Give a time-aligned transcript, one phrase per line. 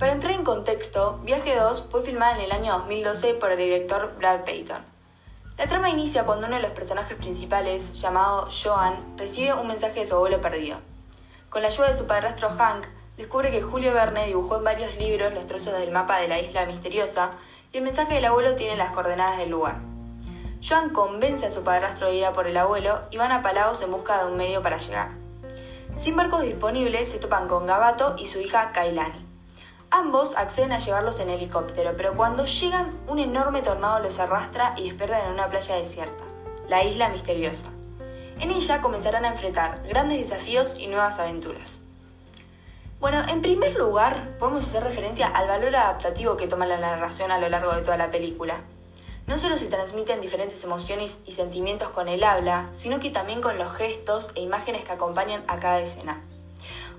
[0.00, 4.14] Para entrar en contexto, Viaje 2 fue filmada en el año 2012 por el director
[4.16, 4.82] Brad Payton.
[5.58, 10.06] La trama inicia cuando uno de los personajes principales, llamado Joan, recibe un mensaje de
[10.06, 10.78] su abuelo perdido.
[11.50, 12.86] Con la ayuda de su padrastro Hank,
[13.18, 16.64] descubre que Julio Verne dibujó en varios libros los trozos del mapa de la isla
[16.64, 17.32] misteriosa
[17.70, 19.80] y el mensaje del abuelo tiene las coordenadas del lugar.
[20.66, 23.82] Joan convence a su padrastro de ir a por el abuelo y van a Palagos
[23.82, 25.10] en busca de un medio para llegar.
[25.92, 29.29] Sin barcos disponibles, se topan con Gabato y su hija Kailani.
[29.92, 34.84] Ambos acceden a llevarlos en helicóptero, pero cuando llegan, un enorme tornado los arrastra y
[34.84, 36.22] despiertan en una playa desierta,
[36.68, 37.66] la isla misteriosa.
[38.38, 41.80] En ella comenzarán a enfrentar grandes desafíos y nuevas aventuras.
[43.00, 47.38] Bueno, en primer lugar, podemos hacer referencia al valor adaptativo que toma la narración a
[47.38, 48.60] lo largo de toda la película.
[49.26, 53.58] No solo se transmiten diferentes emociones y sentimientos con el habla, sino que también con
[53.58, 56.22] los gestos e imágenes que acompañan a cada escena.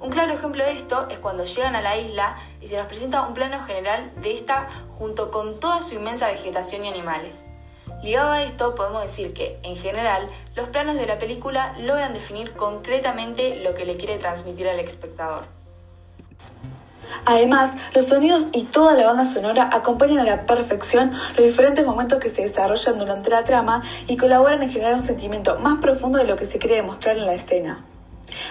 [0.00, 3.20] Un claro ejemplo de esto es cuando llegan a la isla y se nos presenta
[3.20, 4.66] un plano general de esta
[4.98, 7.44] junto con toda su inmensa vegetación y animales.
[8.02, 10.26] Ligado a esto, podemos decir que, en general,
[10.56, 15.44] los planos de la película logran definir concretamente lo que le quiere transmitir al espectador.
[17.26, 22.20] Además, los sonidos y toda la banda sonora acompañan a la perfección los diferentes momentos
[22.20, 26.24] que se desarrollan durante la trama y colaboran en generar un sentimiento más profundo de
[26.24, 27.84] lo que se quiere demostrar en la escena.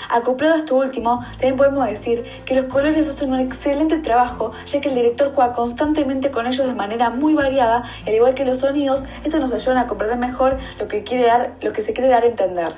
[0.09, 4.81] Acoplado a esto último, también podemos decir que los colores hacen un excelente trabajo, ya
[4.81, 8.57] que el director juega constantemente con ellos de manera muy variada, al igual que los
[8.57, 12.09] sonidos, estos nos ayudan a comprender mejor lo que, quiere dar, lo que se quiere
[12.09, 12.73] dar a entender.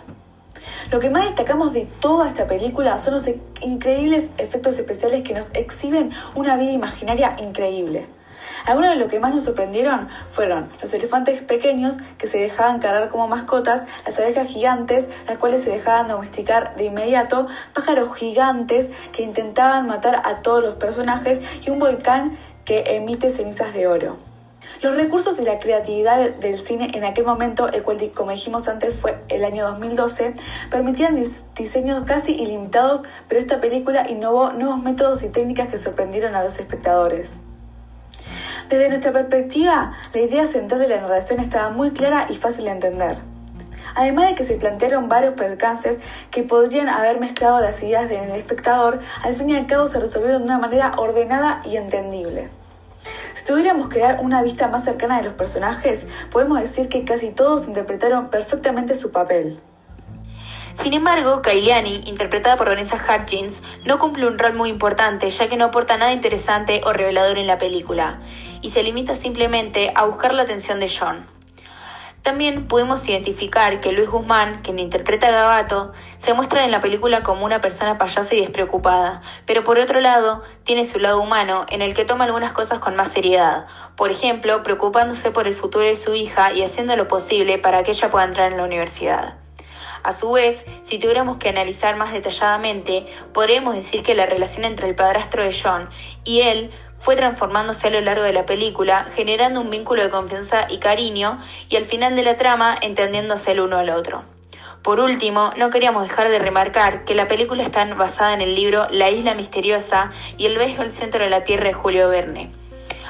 [0.91, 3.23] Lo que más destacamos de toda esta película son los
[3.61, 8.07] increíbles efectos especiales que nos exhiben una vida imaginaria increíble.
[8.65, 13.09] Algunos de los que más nos sorprendieron fueron los elefantes pequeños que se dejaban cargar
[13.09, 19.23] como mascotas, las abejas gigantes, las cuales se dejaban domesticar de inmediato, pájaros gigantes que
[19.23, 24.17] intentaban matar a todos los personajes y un volcán que emite cenizas de oro.
[24.81, 28.95] Los recursos y la creatividad del cine en aquel momento, el cual como dijimos antes
[28.95, 30.33] fue el año 2012,
[30.69, 31.21] permitían
[31.55, 36.57] diseños casi ilimitados, pero esta película innovó nuevos métodos y técnicas que sorprendieron a los
[36.57, 37.41] espectadores.
[38.71, 42.71] Desde nuestra perspectiva, la idea central de la narración estaba muy clara y fácil de
[42.71, 43.17] entender.
[43.95, 45.99] Además de que se plantearon varios percances
[46.31, 50.43] que podrían haber mezclado las ideas del espectador, al fin y al cabo se resolvieron
[50.43, 52.47] de una manera ordenada y entendible.
[53.33, 57.31] Si tuviéramos que dar una vista más cercana de los personajes, podemos decir que casi
[57.31, 59.59] todos interpretaron perfectamente su papel.
[60.81, 65.57] Sin embargo, Kailiani, interpretada por Vanessa Hutchins, no cumple un rol muy importante, ya que
[65.57, 68.21] no aporta nada interesante o revelador en la película,
[68.61, 71.25] y se limita simplemente a buscar la atención de John.
[72.21, 77.23] También podemos identificar que Luis Guzmán, quien interpreta a Gabato, se muestra en la película
[77.23, 81.81] como una persona payasa y despreocupada, pero por otro lado tiene su lado humano en
[81.81, 85.95] el que toma algunas cosas con más seriedad, por ejemplo, preocupándose por el futuro de
[85.95, 89.33] su hija y haciendo lo posible para que ella pueda entrar en la universidad.
[90.03, 94.89] A su vez, si tuviéramos que analizar más detalladamente, podríamos decir que la relación entre
[94.89, 95.89] el padrastro de John
[96.23, 100.67] y él fue transformándose a lo largo de la película, generando un vínculo de confianza
[100.69, 104.23] y cariño, y al final de la trama entendiéndose el uno al otro.
[104.83, 108.87] Por último, no queríamos dejar de remarcar que la película está basada en el libro
[108.89, 112.60] La isla misteriosa y El beso al centro de la tierra de Julio Verne.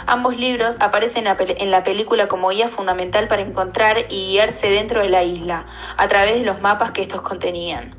[0.05, 5.09] Ambos libros aparecen en la película como guía fundamental para encontrar y guiarse dentro de
[5.09, 5.65] la isla,
[5.97, 7.95] a través de los mapas que estos contenían.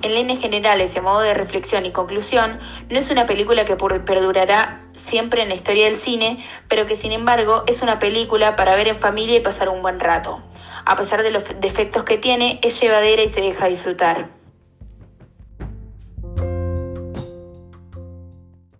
[0.00, 4.80] En líneas generales, en modo de reflexión y conclusión, no es una película que perdurará
[4.94, 8.86] siempre en la historia del cine, pero que sin embargo es una película para ver
[8.86, 10.40] en familia y pasar un buen rato.
[10.84, 14.37] A pesar de los defectos que tiene, es llevadera y se deja disfrutar.